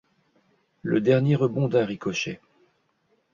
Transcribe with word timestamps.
Le 0.81 0.99
dernier 0.99 1.35
rebond 1.35 1.67
d’un 1.67 1.85
ricochet. 1.85 2.41